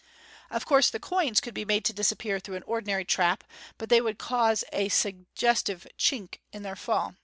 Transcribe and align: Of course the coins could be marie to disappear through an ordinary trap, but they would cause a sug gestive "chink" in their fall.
Of 0.49 0.65
course 0.65 0.89
the 0.89 0.99
coins 0.99 1.39
could 1.39 1.53
be 1.53 1.63
marie 1.63 1.81
to 1.81 1.93
disappear 1.93 2.39
through 2.39 2.55
an 2.55 2.63
ordinary 2.63 3.05
trap, 3.05 3.43
but 3.77 3.89
they 3.89 4.01
would 4.01 4.17
cause 4.17 4.63
a 4.73 4.89
sug 4.89 5.25
gestive 5.35 5.85
"chink" 5.95 6.39
in 6.51 6.63
their 6.63 6.75
fall. 6.75 7.17